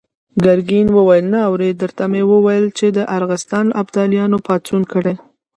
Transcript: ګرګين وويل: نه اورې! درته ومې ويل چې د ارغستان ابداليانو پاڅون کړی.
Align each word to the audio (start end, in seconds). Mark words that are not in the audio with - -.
ګرګين 0.43 0.87
وويل: 0.93 1.25
نه 1.33 1.39
اورې! 1.47 1.69
درته 1.81 2.03
ومې 2.07 2.21
ويل 2.45 2.65
چې 2.77 2.87
د 2.97 2.99
ارغستان 3.17 3.65
ابداليانو 3.81 4.37
پاڅون 4.47 4.81
کړی. 4.91 5.13